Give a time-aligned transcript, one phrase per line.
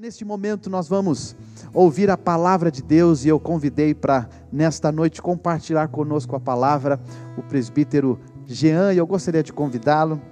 [0.00, 1.34] Neste momento, nós vamos
[1.74, 7.00] ouvir a palavra de Deus e eu convidei para, nesta noite, compartilhar conosco a palavra
[7.36, 8.16] o presbítero
[8.46, 10.22] Jean e eu gostaria de convidá-lo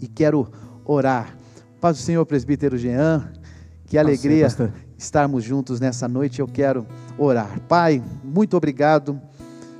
[0.00, 0.50] e quero
[0.84, 1.36] orar.
[1.80, 3.32] Paz do Senhor, presbítero Jean,
[3.86, 4.48] que alegria
[4.98, 6.40] estarmos juntos nessa noite.
[6.40, 6.84] Eu quero
[7.16, 7.60] orar.
[7.68, 9.20] Pai, muito obrigado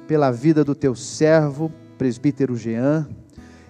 [0.07, 3.09] pela vida do teu servo, presbítero Jean.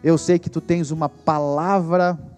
[0.04, 2.29] Eu sei que tu tens uma palavra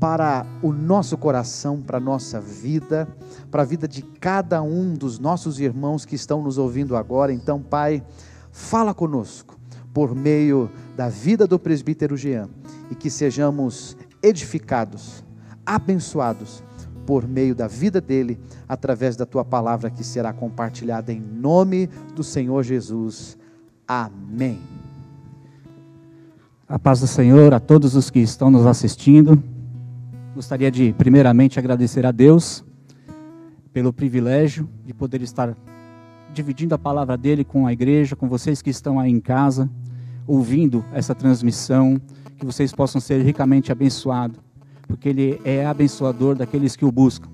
[0.00, 3.08] para o nosso coração, para a nossa vida,
[3.50, 7.32] para a vida de cada um dos nossos irmãos que estão nos ouvindo agora.
[7.32, 8.02] Então, Pai,
[8.50, 9.58] fala conosco
[9.92, 12.48] por meio da vida do presbítero Jean
[12.90, 15.24] e que sejamos edificados,
[15.64, 16.62] abençoados
[17.06, 22.24] por meio da vida dele, através da tua palavra que será compartilhada em nome do
[22.24, 23.36] Senhor Jesus.
[23.86, 24.58] Amém.
[26.66, 29.53] A paz do Senhor a todos os que estão nos assistindo.
[30.34, 32.64] Gostaria de, primeiramente, agradecer a Deus
[33.72, 35.56] pelo privilégio de poder estar
[36.32, 39.70] dividindo a palavra dele com a igreja, com vocês que estão aí em casa,
[40.26, 42.00] ouvindo essa transmissão,
[42.36, 44.40] que vocês possam ser ricamente abençoados,
[44.88, 47.28] porque ele é abençoador daqueles que o buscam.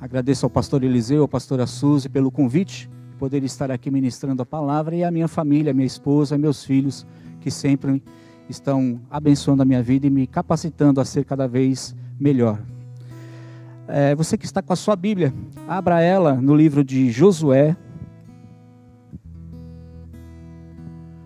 [0.00, 4.46] Agradeço ao pastor Eliseu, ao pastor Suzy pelo convite de poder estar aqui ministrando a
[4.46, 7.06] palavra e a minha família, a minha esposa, meus filhos,
[7.38, 8.02] que sempre
[8.48, 12.60] estão abençoando a minha vida e me capacitando a ser cada vez melhor.
[13.88, 15.32] É, você que está com a sua Bíblia,
[15.66, 17.74] abra ela no livro de Josué,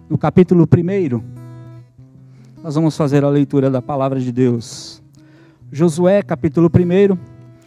[0.08, 1.22] no capítulo 1.
[2.62, 5.02] Nós vamos fazer a leitura da palavra de Deus.
[5.70, 7.18] Josué, capítulo 1.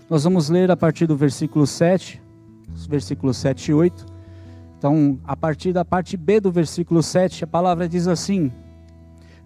[0.10, 2.22] Nós vamos ler a partir do versículo 7,
[2.90, 4.06] versículos 7 e 8.
[4.78, 8.52] Então, a partir da parte B do versículo 7, a palavra diz assim: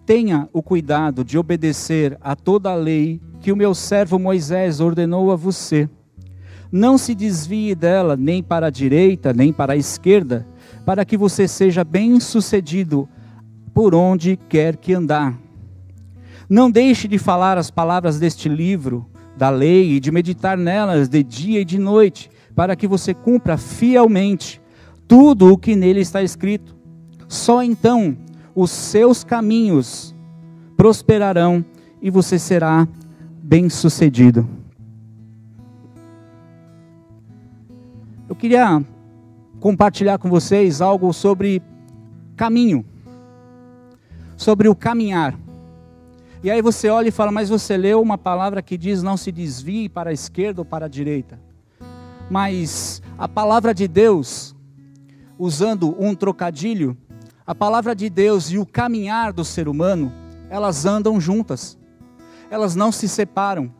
[0.04, 5.30] Tenha o cuidado de obedecer a toda a lei que o meu servo Moisés ordenou
[5.30, 5.88] a você.
[6.70, 10.46] Não se desvie dela nem para a direita, nem para a esquerda,
[10.84, 13.08] para que você seja bem-sucedido
[13.72, 15.38] por onde quer que andar.
[16.48, 21.22] Não deixe de falar as palavras deste livro da lei e de meditar nelas de
[21.22, 24.60] dia e de noite, para que você cumpra fielmente
[25.06, 26.76] tudo o que nele está escrito.
[27.28, 28.16] Só então
[28.54, 30.14] os seus caminhos
[30.76, 31.64] prosperarão
[32.00, 32.86] e você será
[33.42, 34.48] bem-sucedido.
[38.28, 38.82] Eu queria
[39.60, 41.62] compartilhar com vocês algo sobre
[42.36, 42.84] caminho,
[44.36, 45.38] sobre o caminhar.
[46.42, 49.30] E aí você olha e fala, mas você leu uma palavra que diz não se
[49.30, 51.38] desvie para a esquerda ou para a direita.
[52.28, 54.56] Mas a palavra de Deus,
[55.38, 56.96] usando um trocadilho,
[57.52, 60.12] a palavra de Deus e o caminhar do ser humano,
[60.50, 61.78] elas andam juntas
[62.52, 63.72] elas não se separam.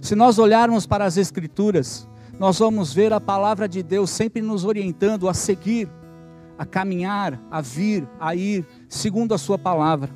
[0.00, 4.64] Se nós olharmos para as Escrituras, nós vamos ver a palavra de Deus sempre nos
[4.64, 5.88] orientando a seguir,
[6.58, 10.10] a caminhar, a vir, a ir, segundo a Sua palavra.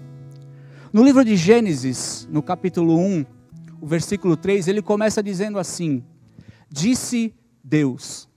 [0.92, 3.24] No livro de Gênesis, no capítulo 1,
[3.80, 6.02] o versículo 3, ele começa dizendo assim:
[6.68, 7.32] Disse
[7.62, 8.28] Deus.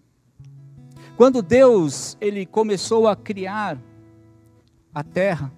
[1.17, 3.81] Quando Deus ele começou a criar
[4.99, 5.49] a terra,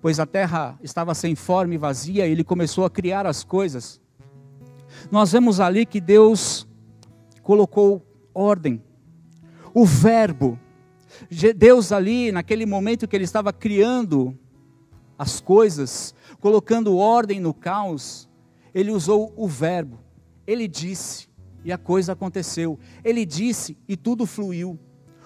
[0.00, 4.00] pois a terra estava sem forma e vazia, e ele começou a criar as coisas.
[5.10, 6.66] Nós vemos ali que Deus
[7.42, 8.02] colocou
[8.32, 8.82] ordem.
[9.74, 10.58] O Verbo,
[11.56, 14.34] Deus ali, naquele momento que ele estava criando
[15.18, 18.26] as coisas, colocando ordem no caos,
[18.74, 19.98] ele usou o Verbo.
[20.46, 21.28] Ele disse,
[21.62, 22.78] e a coisa aconteceu.
[23.04, 24.78] Ele disse, e tudo fluiu.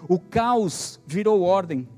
[0.09, 1.89] O caos virou ordem.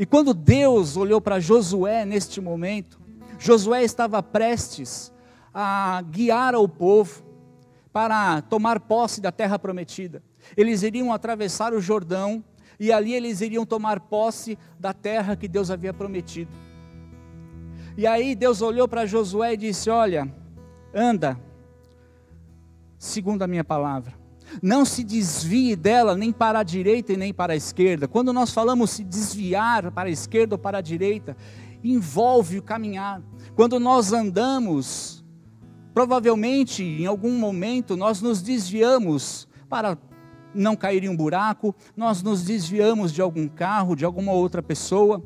[0.00, 2.98] E quando Deus olhou para Josué neste momento,
[3.38, 5.12] Josué estava prestes
[5.52, 7.22] a guiar ao povo
[7.92, 10.22] para tomar posse da terra prometida.
[10.56, 12.42] Eles iriam atravessar o Jordão
[12.78, 16.50] e ali eles iriam tomar posse da terra que Deus havia prometido.
[17.94, 20.34] E aí Deus olhou para Josué e disse: Olha,
[20.94, 21.38] anda,
[22.98, 24.14] segundo a minha palavra.
[24.62, 28.08] Não se desvie dela nem para a direita e nem para a esquerda.
[28.08, 31.36] Quando nós falamos se desviar para a esquerda ou para a direita,
[31.82, 33.22] envolve o caminhar.
[33.54, 35.24] Quando nós andamos,
[35.94, 39.98] provavelmente em algum momento nós nos desviamos para
[40.54, 45.22] não cair em um buraco, nós nos desviamos de algum carro, de alguma outra pessoa.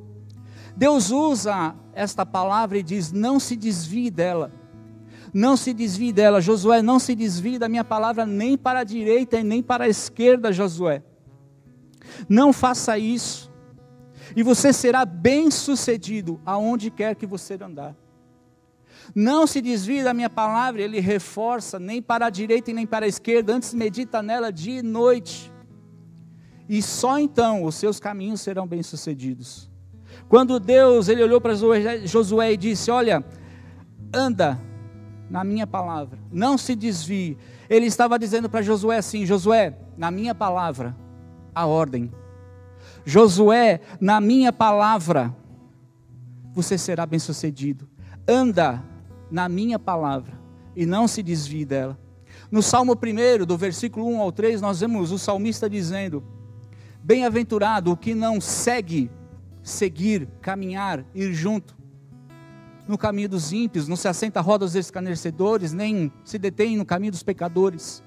[0.76, 4.52] Deus usa esta palavra e diz: não se desvie dela
[5.34, 6.40] não se desvie dela.
[6.40, 9.88] Josué, não se desvie da minha palavra nem para a direita e nem para a
[9.88, 11.02] esquerda, Josué.
[12.28, 13.52] Não faça isso.
[14.36, 17.96] E você será bem sucedido aonde quer que você andar.
[19.12, 23.04] Não se desvie da minha palavra, ele reforça, nem para a direita e nem para
[23.04, 25.52] a esquerda, antes medita nela dia e noite.
[26.68, 29.68] E só então os seus caminhos serão bem-sucedidos.
[30.28, 31.54] Quando Deus, ele olhou para
[32.06, 33.22] Josué e disse: "Olha,
[34.12, 34.58] anda
[35.28, 37.36] na minha palavra, não se desvie".
[37.68, 40.96] Ele estava dizendo para Josué assim: "Josué, na minha palavra,
[41.54, 42.12] a ordem.
[43.04, 45.34] Josué, na minha palavra,
[46.52, 47.88] você será bem-sucedido.
[48.26, 48.82] Anda
[49.30, 50.38] na minha palavra
[50.74, 51.98] e não se desvie dela.
[52.50, 56.22] No Salmo 1, do versículo 1 ao 3, nós vemos o salmista dizendo:
[57.02, 59.10] Bem-aventurado o que não segue,
[59.62, 61.76] seguir, caminhar, ir junto
[62.86, 66.84] no caminho dos ímpios, não se assenta à roda dos escarnecedores, nem se detém no
[66.84, 68.02] caminho dos pecadores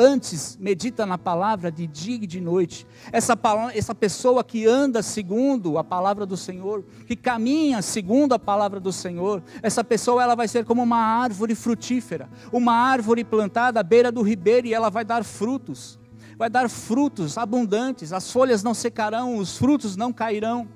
[0.00, 2.86] antes medita na palavra de dia e de noite.
[3.12, 3.38] Essa,
[3.74, 8.92] essa pessoa que anda segundo a palavra do Senhor, que caminha segundo a palavra do
[8.92, 14.10] Senhor, essa pessoa ela vai ser como uma árvore frutífera, uma árvore plantada à beira
[14.10, 15.98] do ribeiro e ela vai dar frutos.
[16.36, 20.66] Vai dar frutos abundantes, as folhas não secarão, os frutos não cairão.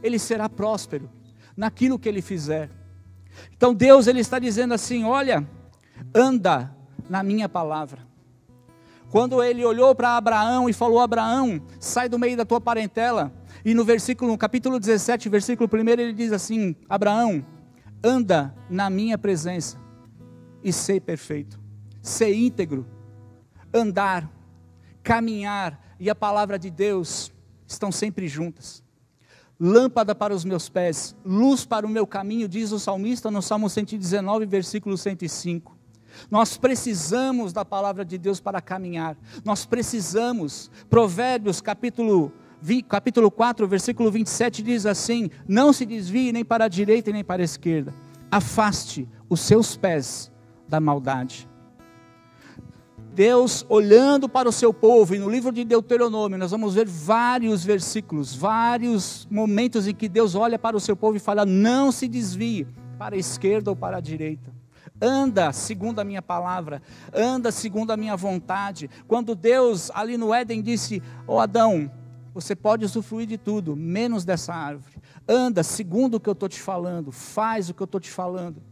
[0.00, 1.10] Ele será próspero
[1.58, 2.70] naquilo que ele fizer.
[3.52, 5.46] Então Deus ele está dizendo assim: "Olha,
[6.14, 6.74] anda
[7.10, 8.06] na minha palavra.
[9.10, 13.32] Quando ele olhou para Abraão e falou: Abraão, sai do meio da tua parentela.
[13.64, 17.44] E no versículo, no capítulo 17, versículo 1, ele diz assim: Abraão,
[18.04, 19.78] anda na minha presença
[20.62, 21.58] e sei perfeito,
[22.00, 22.86] ser íntegro,
[23.74, 24.30] andar,
[25.02, 27.32] caminhar e a palavra de Deus
[27.66, 28.84] estão sempre juntas.
[29.60, 33.68] Lâmpada para os meus pés, luz para o meu caminho, diz o salmista no Salmo
[33.68, 35.76] 119, versículo 105.
[36.30, 39.16] Nós precisamos da palavra de Deus para caminhar.
[39.44, 40.70] Nós precisamos.
[40.88, 42.32] Provérbios capítulo,
[42.88, 47.42] capítulo 4, versículo 27 diz assim: Não se desvie nem para a direita nem para
[47.42, 47.92] a esquerda.
[48.30, 50.30] Afaste os seus pés
[50.68, 51.48] da maldade.
[53.18, 57.64] Deus olhando para o seu povo, e no livro de Deuteronômio nós vamos ver vários
[57.64, 62.06] versículos, vários momentos em que Deus olha para o seu povo e fala: não se
[62.06, 62.64] desvie
[62.96, 64.56] para a esquerda ou para a direita
[65.00, 66.80] anda segundo a minha palavra,
[67.12, 68.90] anda segundo a minha vontade.
[69.06, 71.90] Quando Deus ali no Éden disse: Ó oh, Adão,
[72.32, 74.96] você pode usufruir de tudo, menos dessa árvore.
[75.28, 78.62] Anda segundo o que eu estou te falando, faz o que eu estou te falando.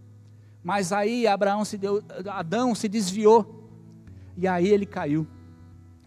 [0.62, 3.65] Mas aí Abraão se deu, Adão se desviou,
[4.36, 5.26] e aí ele caiu.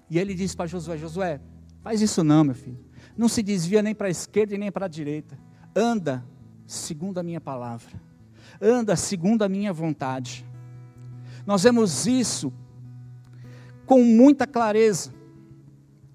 [0.10, 1.42] E ele disse para Josué: Josué,
[1.82, 2.80] faz isso não, meu filho.
[3.18, 5.38] Não se desvia nem para a esquerda e nem para a direita.
[5.76, 6.26] Anda
[6.66, 8.10] segundo a minha palavra
[8.62, 10.46] anda segundo a minha vontade.
[11.46, 12.54] Nós vemos isso
[13.86, 15.14] com muita clareza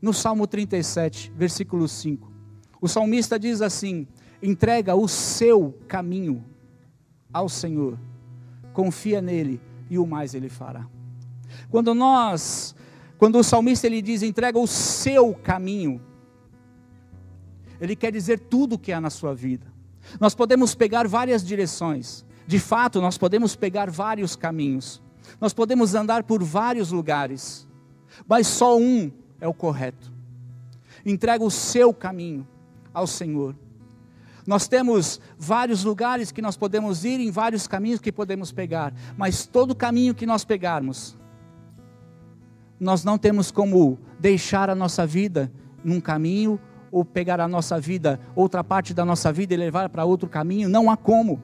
[0.01, 2.31] no Salmo 37, versículo 5.
[2.81, 4.07] O salmista diz assim:
[4.43, 6.45] entrega o seu caminho
[7.33, 7.99] ao Senhor,
[8.73, 10.87] confia nele e o mais ele fará.
[11.71, 12.75] Quando nós,
[13.19, 16.01] quando o salmista ele diz entrega o seu caminho,
[17.81, 19.67] ele quer dizer tudo o que há na sua vida.
[20.21, 25.03] Nós podemos pegar várias direções, de fato, nós podemos pegar vários caminhos,
[25.41, 27.67] nós podemos andar por vários lugares,
[28.29, 30.13] mas só um é o correto.
[31.05, 32.47] Entrega o seu caminho
[32.93, 33.57] ao Senhor.
[34.47, 39.47] Nós temos vários lugares que nós podemos ir, em vários caminhos que podemos pegar, mas
[39.47, 41.17] todo caminho que nós pegarmos,
[42.85, 45.51] nós não temos como deixar a nossa vida
[45.83, 46.61] num caminho
[46.93, 50.69] ou pegar a nossa vida, outra parte da nossa vida e levar para outro caminho,
[50.69, 51.43] não há como.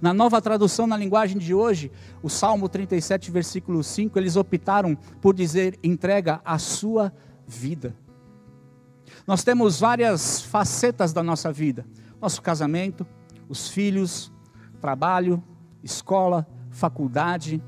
[0.00, 1.90] Na nova tradução, na linguagem de hoje,
[2.22, 7.12] o Salmo 37, versículo 5, eles optaram por dizer: entrega a sua
[7.44, 7.92] vida.
[9.26, 11.84] Nós temos várias facetas da nossa vida:
[12.20, 13.04] nosso casamento,
[13.48, 14.32] os filhos,
[14.80, 15.42] trabalho,
[15.82, 17.60] escola, faculdade,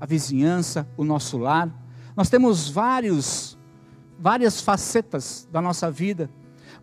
[0.00, 1.81] a vizinhança, o nosso lar.
[2.16, 3.58] Nós temos vários,
[4.18, 6.30] várias facetas da nossa vida,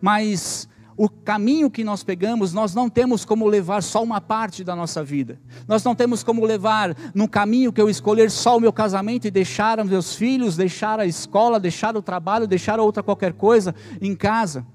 [0.00, 4.76] mas o caminho que nós pegamos, nós não temos como levar só uma parte da
[4.76, 5.40] nossa vida.
[5.66, 9.30] Nós não temos como levar no caminho que eu escolher só o meu casamento e
[9.30, 14.14] deixar os meus filhos, deixar a escola, deixar o trabalho, deixar outra qualquer coisa em
[14.14, 14.66] casa.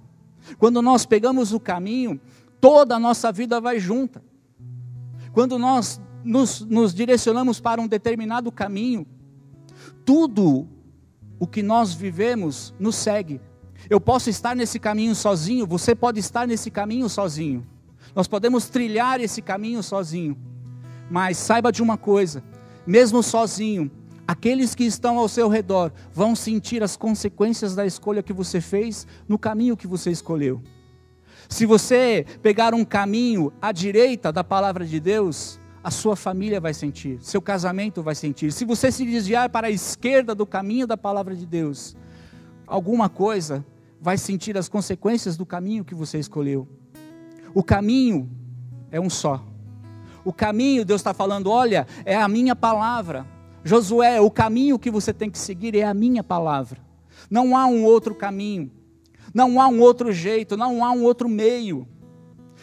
[0.57, 2.19] Quando nós pegamos o caminho,
[2.59, 4.23] toda a nossa vida vai junta.
[5.31, 9.05] Quando nós nos, nos direcionamos para um determinado caminho,
[10.05, 10.67] tudo
[11.39, 13.41] o que nós vivemos nos segue.
[13.89, 17.65] Eu posso estar nesse caminho sozinho, você pode estar nesse caminho sozinho.
[18.15, 20.37] Nós podemos trilhar esse caminho sozinho.
[21.09, 22.43] Mas saiba de uma coisa:
[22.85, 23.91] mesmo sozinho,
[24.27, 29.05] aqueles que estão ao seu redor vão sentir as consequências da escolha que você fez
[29.27, 30.61] no caminho que você escolheu.
[31.49, 36.73] Se você pegar um caminho à direita da palavra de Deus, a sua família vai
[36.73, 38.51] sentir, seu casamento vai sentir.
[38.51, 41.95] Se você se desviar para a esquerda do caminho da palavra de Deus,
[42.65, 43.63] alguma coisa
[44.01, 46.67] vai sentir as consequências do caminho que você escolheu.
[47.53, 48.27] O caminho
[48.89, 49.45] é um só.
[50.23, 53.23] O caminho, Deus está falando, olha, é a minha palavra.
[53.63, 56.79] Josué, o caminho que você tem que seguir é a minha palavra.
[57.29, 58.71] Não há um outro caminho,
[59.31, 61.87] não há um outro jeito, não há um outro meio.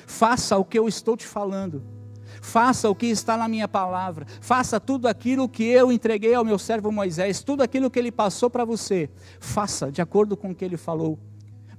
[0.08, 2.01] Faça o que eu estou te falando
[2.42, 6.58] faça o que está na minha palavra, faça tudo aquilo que eu entreguei ao meu
[6.58, 9.08] servo Moisés, tudo aquilo que ele passou para você,
[9.38, 11.18] faça de acordo com o que ele falou.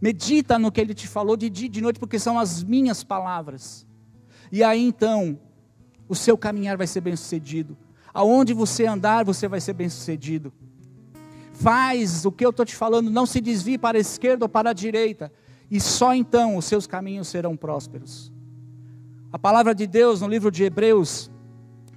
[0.01, 3.03] Medita no que ele te falou de dia e de noite, porque são as minhas
[3.03, 3.85] palavras.
[4.49, 5.37] E aí então,
[6.07, 7.77] o seu caminhar vai ser bem sucedido.
[8.13, 10.53] Aonde você andar, você vai ser bem sucedido.
[11.51, 14.69] Faz o que eu estou te falando, não se desvie para a esquerda ou para
[14.69, 15.31] a direita,
[15.69, 18.32] e só então os seus caminhos serão prósperos.
[19.33, 21.31] A palavra de Deus no livro de Hebreus,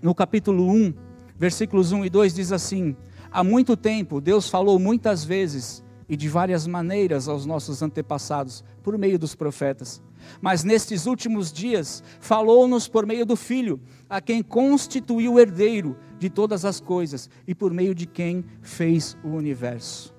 [0.01, 0.95] no capítulo 1,
[1.37, 2.97] versículos 1 e 2 diz assim:
[3.31, 8.97] Há muito tempo Deus falou muitas vezes e de várias maneiras aos nossos antepassados por
[8.97, 10.03] meio dos profetas.
[10.41, 13.79] Mas nestes últimos dias falou-nos por meio do Filho,
[14.09, 19.15] a quem constituiu o herdeiro de todas as coisas e por meio de quem fez
[19.23, 20.15] o universo.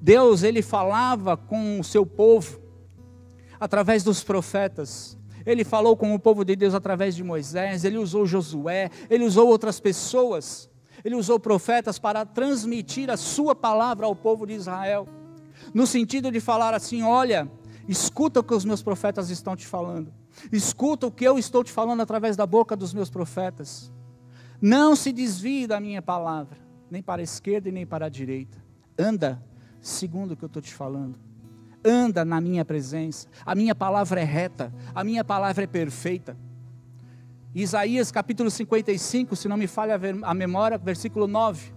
[0.00, 2.60] Deus, ele falava com o seu povo
[3.58, 8.26] através dos profetas, ele falou com o povo de Deus através de Moisés, ele usou
[8.26, 10.70] Josué, ele usou outras pessoas,
[11.04, 15.08] ele usou profetas para transmitir a sua palavra ao povo de Israel,
[15.74, 17.50] no sentido de falar assim: olha,
[17.88, 20.12] escuta o que os meus profetas estão te falando,
[20.50, 23.92] escuta o que eu estou te falando através da boca dos meus profetas,
[24.60, 26.58] não se desvie da minha palavra,
[26.90, 28.62] nem para a esquerda e nem para a direita,
[28.98, 29.42] anda
[29.80, 31.31] segundo o que eu estou te falando
[31.84, 33.28] anda na minha presença.
[33.44, 36.36] A minha palavra é reta, a minha palavra é perfeita.
[37.54, 41.72] Isaías capítulo 55, se não me falha a memória, versículo 9.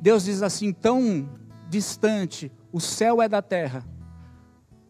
[0.00, 1.28] Deus diz assim: tão
[1.68, 3.86] distante o céu é da terra,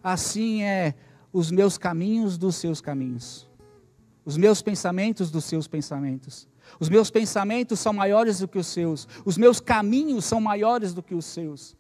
[0.03, 0.95] assim é
[1.33, 3.51] os meus caminhos dos seus caminhos,
[4.25, 6.49] os meus pensamentos dos seus pensamentos.
[6.79, 11.03] Os meus pensamentos são maiores do que os seus, os meus caminhos são maiores do
[11.03, 11.77] que os seus.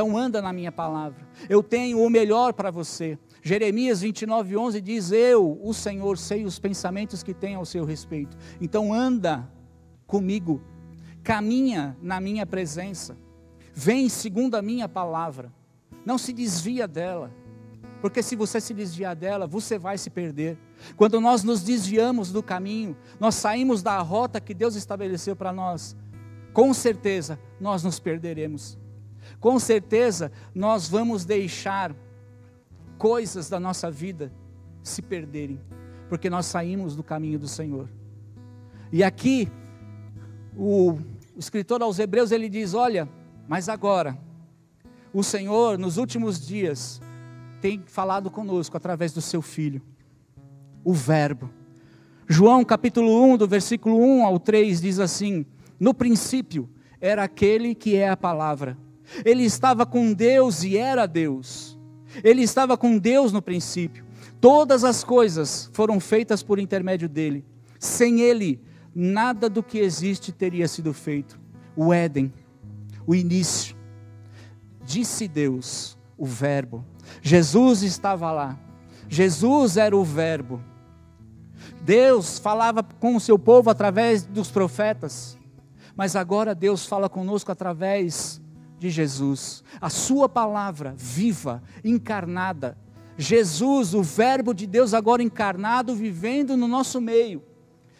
[0.00, 1.28] Então anda na minha palavra.
[1.46, 3.18] Eu tenho o melhor para você.
[3.42, 8.34] Jeremias 29, 11 diz: Eu, o Senhor, sei os pensamentos que tenho ao seu respeito.
[8.62, 9.46] Então anda
[10.06, 10.62] comigo,
[11.22, 13.14] caminha na minha presença,
[13.74, 15.52] vem segundo a minha palavra.
[16.02, 17.30] Não se desvia dela,
[18.00, 20.56] porque se você se desviar dela, você vai se perder.
[20.96, 25.94] Quando nós nos desviamos do caminho, nós saímos da rota que Deus estabeleceu para nós,
[26.54, 28.79] com certeza nós nos perderemos
[29.40, 31.96] com certeza nós vamos deixar
[32.98, 34.30] coisas da nossa vida
[34.82, 35.58] se perderem,
[36.08, 37.88] porque nós saímos do caminho do Senhor.
[38.92, 39.48] E aqui,
[40.54, 43.08] o, o escritor aos Hebreus ele diz: Olha,
[43.48, 44.18] mas agora,
[45.12, 47.00] o Senhor, nos últimos dias,
[47.62, 49.80] tem falado conosco através do seu Filho,
[50.84, 51.50] o Verbo.
[52.28, 55.46] João capítulo 1, do versículo 1 ao 3, diz assim:
[55.78, 56.68] No princípio
[57.00, 58.76] era aquele que é a palavra
[59.24, 61.78] ele estava com Deus e era Deus.
[62.22, 64.04] Ele estava com Deus no princípio.
[64.40, 67.44] Todas as coisas foram feitas por intermédio dele.
[67.78, 68.60] Sem ele,
[68.94, 71.38] nada do que existe teria sido feito.
[71.76, 72.32] O Éden,
[73.06, 73.76] o início.
[74.84, 76.84] Disse Deus, o Verbo.
[77.22, 78.58] Jesus estava lá.
[79.08, 80.60] Jesus era o Verbo.
[81.82, 85.38] Deus falava com o seu povo através dos profetas.
[85.96, 88.40] Mas agora Deus fala conosco através
[88.80, 92.76] de Jesus, a Sua palavra viva, encarnada.
[93.18, 97.42] Jesus, o Verbo de Deus agora encarnado, vivendo no nosso meio.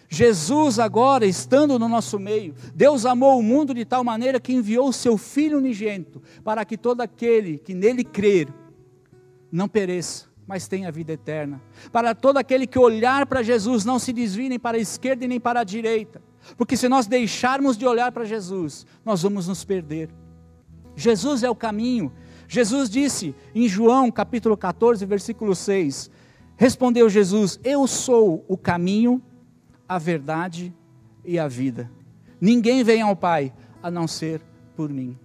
[0.08, 2.54] Jesus agora estando no nosso meio.
[2.74, 6.78] Deus amou o mundo de tal maneira que enviou o seu Filho unigênito, para que
[6.78, 8.48] todo aquele que nele crer
[9.52, 11.60] não pereça, mas tenha vida eterna.
[11.92, 15.28] Para todo aquele que olhar para Jesus, não se desvie nem para a esquerda e
[15.28, 16.22] nem para a direita.
[16.56, 20.08] Porque se nós deixarmos de olhar para Jesus, nós vamos nos perder.
[21.00, 22.12] Jesus é o caminho.
[22.46, 26.10] Jesus disse em João capítulo 14, versículo 6:
[26.58, 29.22] Respondeu Jesus: Eu sou o caminho,
[29.88, 30.74] a verdade
[31.24, 31.90] e a vida.
[32.38, 33.50] Ninguém vem ao Pai
[33.82, 34.42] a não ser
[34.76, 35.18] por mim.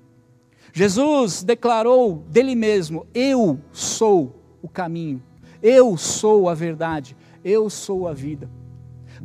[0.72, 5.22] Jesus declarou dele mesmo: Eu sou o caminho,
[5.62, 8.50] eu sou a verdade, eu sou a vida.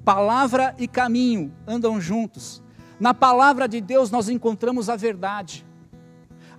[0.04, 2.60] Palavra e caminho andam juntos.
[2.98, 5.69] Na palavra de Deus nós encontramos a verdade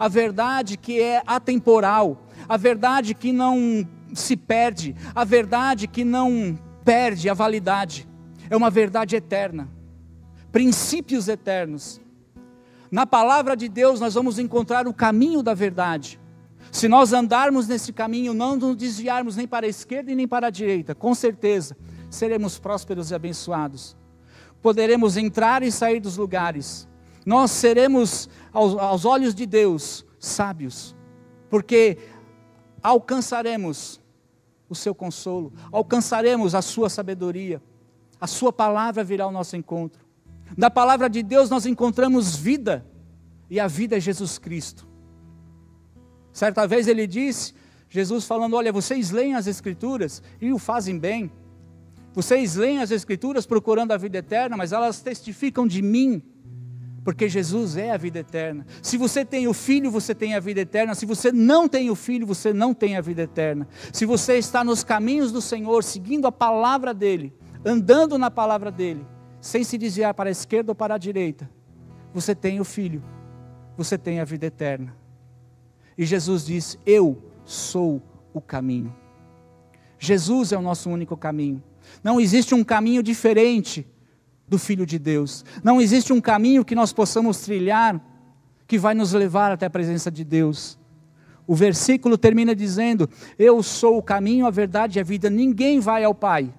[0.01, 6.57] a verdade que é atemporal, a verdade que não, se perde, a verdade que não
[6.83, 8.09] perde a validade,
[8.49, 9.69] é uma verdade eterna,
[10.51, 12.01] princípios eternos.
[12.89, 16.19] Na palavra de Deus nós vamos encontrar o caminho da verdade.
[16.71, 20.47] Se nós andarmos nesse caminho, não nos desviarmos nem para a esquerda e nem para
[20.47, 21.77] a direita, com certeza
[22.09, 23.95] seremos prósperos e abençoados.
[24.63, 26.89] Poderemos entrar e sair dos lugares.
[27.25, 30.95] Nós seremos, aos, aos olhos de Deus, sábios,
[31.49, 31.97] porque
[32.81, 34.01] alcançaremos
[34.67, 37.61] o seu consolo, alcançaremos a sua sabedoria,
[38.19, 40.01] a sua palavra virá ao nosso encontro.
[40.57, 42.85] Na palavra de Deus nós encontramos vida,
[43.49, 44.87] e a vida é Jesus Cristo.
[46.31, 47.53] Certa vez ele disse,
[47.89, 51.29] Jesus falando: Olha, vocês leem as Escrituras e o fazem bem.
[52.13, 56.23] Vocês leem as Escrituras procurando a vida eterna, mas elas testificam de mim
[57.03, 58.65] porque Jesus é a vida eterna.
[58.81, 60.93] Se você tem o Filho, você tem a vida eterna.
[60.93, 63.67] Se você não tem o Filho, você não tem a vida eterna.
[63.91, 67.33] Se você está nos caminhos do Senhor, seguindo a palavra dEle,
[67.65, 69.05] andando na palavra dEle,
[69.39, 71.49] sem se desviar para a esquerda ou para a direita,
[72.13, 73.03] você tem o Filho,
[73.75, 74.95] você tem a vida eterna.
[75.97, 78.95] E Jesus diz: Eu sou o caminho.
[79.97, 81.63] Jesus é o nosso único caminho.
[82.03, 83.87] Não existe um caminho diferente
[84.51, 85.45] do Filho de Deus.
[85.63, 88.05] Não existe um caminho que nós possamos trilhar
[88.67, 90.77] que vai nos levar até a presença de Deus.
[91.47, 95.29] O versículo termina dizendo: Eu sou o caminho, a verdade e a vida.
[95.29, 96.53] Ninguém vai ao Pai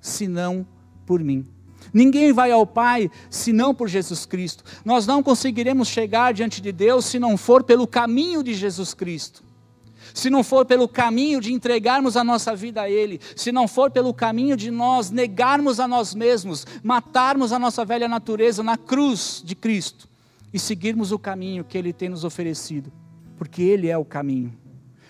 [0.00, 0.66] senão
[1.04, 1.46] por mim.
[1.92, 4.64] Ninguém vai ao Pai senão por Jesus Cristo.
[4.82, 9.47] Nós não conseguiremos chegar diante de Deus se não for pelo caminho de Jesus Cristo
[10.14, 13.90] se não for pelo caminho de entregarmos a nossa vida a Ele, se não for
[13.90, 19.42] pelo caminho de nós negarmos a nós mesmos, matarmos a nossa velha natureza na cruz
[19.44, 20.08] de Cristo
[20.52, 22.92] e seguirmos o caminho que Ele tem nos oferecido,
[23.36, 24.52] porque Ele é o caminho.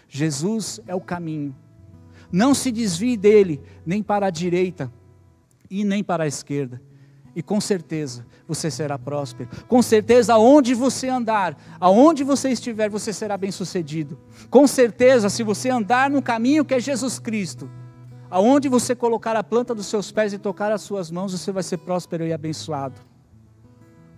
[0.09, 1.55] Jesus é o caminho.
[2.31, 4.93] Não se desvie dele, nem para a direita
[5.71, 6.88] e nem para a esquerda
[7.38, 9.49] e com certeza você será próspero.
[9.68, 14.18] Com certeza, aonde você andar, aonde você estiver, você será bem-sucedido.
[14.50, 17.70] Com certeza, se você andar no caminho que é Jesus Cristo,
[18.29, 21.62] aonde você colocar a planta dos seus pés e tocar as suas mãos, você vai
[21.62, 23.01] ser próspero e abençoado.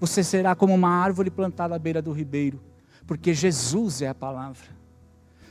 [0.00, 2.58] Você será como uma árvore plantada à beira do ribeiro,
[3.06, 4.64] porque Jesus é a palavra.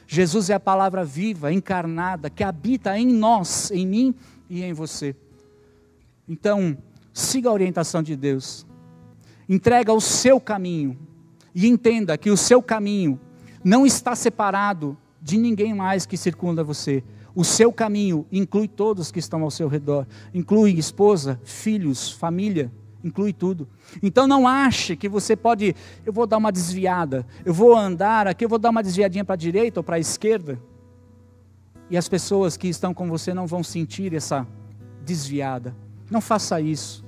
[0.07, 4.15] Jesus é a palavra viva, encarnada, que habita em nós, em mim
[4.49, 5.15] e em você.
[6.27, 6.75] Então,
[7.13, 8.65] Siga a orientação de Deus.
[9.47, 10.97] Entrega o seu caminho.
[11.53, 13.19] E entenda que o seu caminho
[13.63, 17.03] não está separado de ninguém mais que circunda você.
[17.35, 22.71] O seu caminho inclui todos que estão ao seu redor, inclui esposa, filhos, família,
[23.03, 23.67] inclui tudo.
[24.01, 28.45] Então não ache que você pode, eu vou dar uma desviada, eu vou andar aqui,
[28.45, 30.59] eu vou dar uma desviadinha para a direita ou para a esquerda.
[31.89, 34.47] E as pessoas que estão com você não vão sentir essa
[35.03, 35.75] desviada.
[36.09, 37.05] Não faça isso.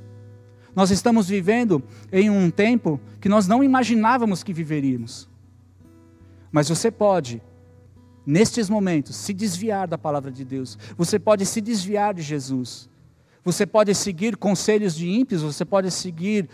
[0.76, 5.30] Nós estamos vivendo em um tempo que nós não imaginávamos que viveríamos.
[6.52, 7.42] Mas você pode,
[8.26, 10.78] nestes momentos, se desviar da palavra de Deus.
[10.98, 12.90] Você pode se desviar de Jesus.
[13.44, 16.48] Você pode seguir conselhos de ímpios, você pode seguir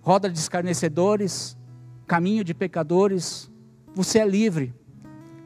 [0.00, 1.56] roda de escarnecedores,
[2.06, 3.50] caminho de pecadores.
[3.94, 4.74] Você é livre.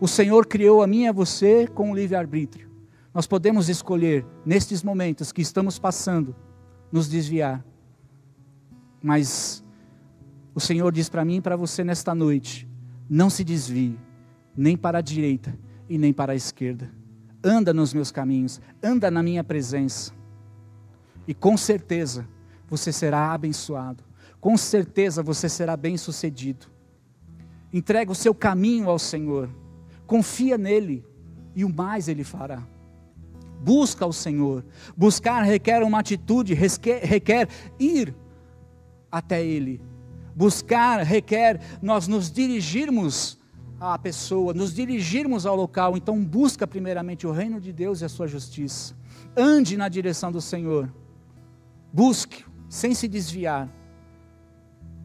[0.00, 2.69] O Senhor criou a mim e a você com o livre-arbítrio.
[3.12, 6.35] Nós podemos escolher, nestes momentos que estamos passando,
[6.92, 7.64] nos desviar.
[9.03, 9.64] Mas
[10.55, 12.68] o Senhor diz para mim e para você nesta noite:
[13.09, 13.99] não se desvie,
[14.57, 16.90] nem para a direita e nem para a esquerda.
[17.42, 20.12] Anda nos meus caminhos, anda na minha presença.
[21.27, 22.29] E com certeza
[22.68, 24.05] você será abençoado.
[24.40, 26.66] Com certeza você será bem-sucedido.
[27.73, 29.51] Entrega o seu caminho ao Senhor.
[30.07, 31.05] Confia nele
[31.55, 32.66] e o mais ele fará.
[33.61, 34.64] Busca o Senhor.
[34.96, 38.14] Buscar requer uma atitude, requer, ir
[39.12, 39.81] até Ele.
[40.35, 43.38] Buscar requer nós nos dirigirmos
[43.79, 45.96] à pessoa, nos dirigirmos ao local.
[45.96, 48.94] Então, busca primeiramente o reino de Deus e a sua justiça.
[49.37, 50.90] Ande na direção do Senhor.
[51.92, 53.68] Busque, sem se desviar.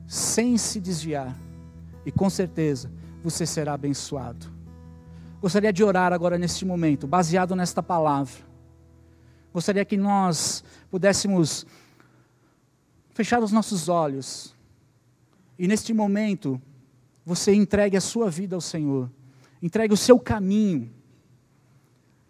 [0.07, 1.35] Sem se desviar.
[2.05, 2.91] E com certeza
[3.21, 4.54] você será abençoado.
[5.45, 8.33] Gostaria de orar agora neste momento, baseado nesta palavra.
[9.53, 11.67] Gostaria que nós pudéssemos
[13.11, 14.55] fechar os nossos olhos.
[15.59, 16.59] E neste momento
[17.23, 19.07] você entregue a sua vida ao Senhor,
[19.61, 20.91] entregue o seu caminho.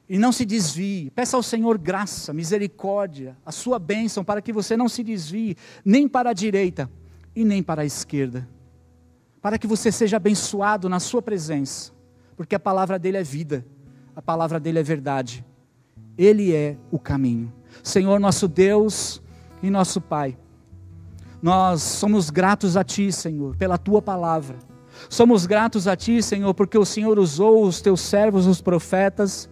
[0.10, 1.10] E não se desvie.
[1.12, 6.06] Peça ao Senhor graça, misericórdia, a sua bênção para que você não se desvie nem
[6.06, 6.92] para a direita
[7.34, 8.46] e nem para a esquerda,
[9.42, 11.95] para que você seja abençoado na sua presença,
[12.36, 13.66] porque a palavra dele é vida.
[14.16, 15.46] a palavra dele é verdade.
[16.18, 17.52] Ele é o caminho.
[17.84, 19.22] Senhor, nosso Deus
[19.62, 20.38] e nosso Pai,
[21.42, 24.56] nós somos gratos a Ti, Senhor, pela Tua palavra.
[25.10, 29.50] Somos gratos a Ti, Senhor, porque o Senhor usou os Teus servos, os profetas,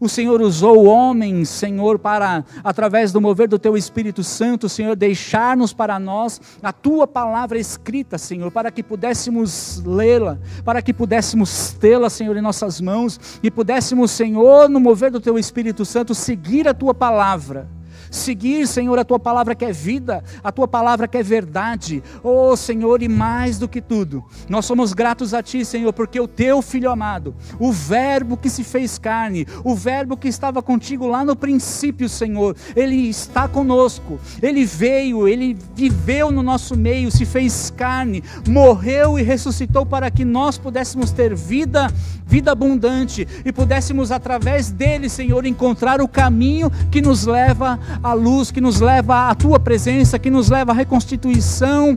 [0.00, 5.74] o Senhor usou homens, Senhor, para, através do mover do Teu Espírito Santo, Senhor, deixar-nos
[5.74, 12.08] para nós a Tua palavra escrita, Senhor, para que pudéssemos lê-la, para que pudéssemos tê-la,
[12.08, 16.72] Senhor, em nossas mãos e pudéssemos, Senhor, no mover do Teu Espírito Santo, seguir a
[16.72, 17.68] Tua palavra
[18.10, 22.02] seguir, Senhor, a tua palavra que é vida, a tua palavra que é verdade.
[22.22, 26.28] Oh, Senhor, e mais do que tudo, nós somos gratos a ti, Senhor, porque o
[26.28, 31.24] teu filho amado, o Verbo que se fez carne, o Verbo que estava contigo lá
[31.24, 34.18] no princípio, Senhor, ele está conosco.
[34.42, 40.24] Ele veio, ele viveu no nosso meio, se fez carne, morreu e ressuscitou para que
[40.24, 41.92] nós pudéssemos ter vida,
[42.26, 48.50] vida abundante e pudéssemos através dele, Senhor, encontrar o caminho que nos leva a luz
[48.50, 51.96] que nos leva à tua presença, que nos leva à reconstituição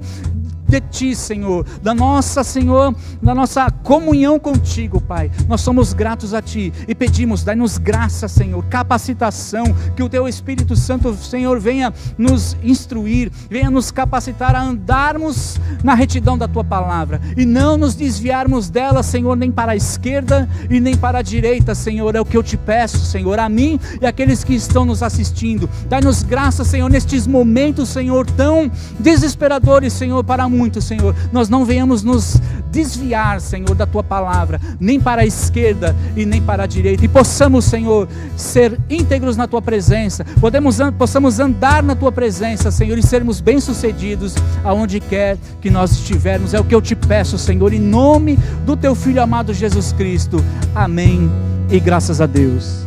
[0.73, 5.29] de Ti, Senhor, da nossa, Senhor, da nossa comunhão contigo, Pai.
[5.47, 10.75] Nós somos gratos a Ti e pedimos, dai-nos graça, Senhor, capacitação, que o Teu Espírito
[10.75, 17.21] Santo, Senhor, venha nos instruir, venha nos capacitar a andarmos na retidão da Tua palavra
[17.38, 21.75] e não nos desviarmos dela, Senhor, nem para a esquerda e nem para a direita,
[21.75, 22.15] Senhor.
[22.15, 25.69] É o que eu te peço, Senhor, a mim e aqueles que estão nos assistindo.
[25.88, 31.65] Dai-nos graça, Senhor, nestes momentos, Senhor, tão desesperadores, Senhor, para muitos muito, Senhor, nós não
[31.65, 36.65] venhamos nos desviar, Senhor, da tua palavra, nem para a esquerda e nem para a
[36.65, 42.71] direita, e possamos, Senhor, ser íntegros na tua presença, podemos, possamos andar na tua presença,
[42.71, 46.54] Senhor, e sermos bem-sucedidos aonde quer que nós estivermos.
[46.54, 50.38] É o que eu te peço, Senhor, em nome do teu filho amado Jesus Cristo.
[50.73, 51.30] Amém.
[51.69, 52.83] E graças a Deus.